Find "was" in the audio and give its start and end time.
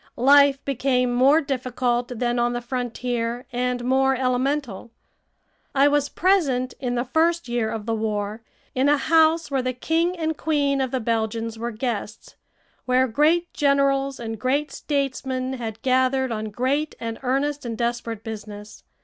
5.89-6.09